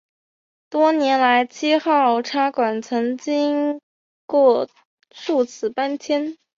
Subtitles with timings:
[0.71, 3.79] 多年来七号差馆曾经
[4.25, 4.67] 过
[5.11, 6.39] 数次搬迁。